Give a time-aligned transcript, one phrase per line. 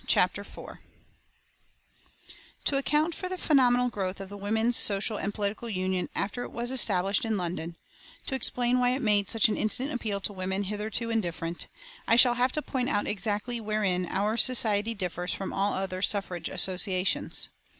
[0.07, 0.79] CHAPTER IV
[2.65, 6.51] To account for the phenomenal growth of the Women's Social and Political Union after it
[6.51, 7.75] was established in London,
[8.25, 11.67] to explain why it made such an instant appeal to women hitherto indifferent,
[12.07, 16.49] I shall have to point out exactly wherein our society differs from all other suffrage
[16.49, 17.49] associations.